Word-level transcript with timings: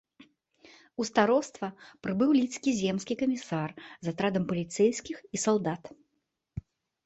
У 1.03 1.05
староства 1.09 1.67
прыбыў 2.07 2.29
лідскі 2.39 2.69
земскі 2.81 3.13
камісар 3.21 3.69
з 3.87 4.05
атрадам 4.17 4.43
паліцэйскіх 4.55 5.17
і 5.37 5.45
салдат. 5.49 5.83